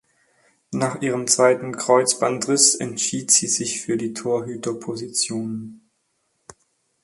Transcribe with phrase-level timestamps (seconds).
[0.71, 5.81] Nach ihrem zweiten Kreuzbandriss entschied sie sich für die Torhüterposition.